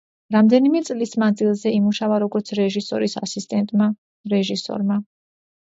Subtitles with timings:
[0.35, 3.95] რამდენიმე წლის მანძილზე იმუშავა როგორც რეჟისორის ასისტენტმა,
[4.37, 5.01] რეჟისორმა.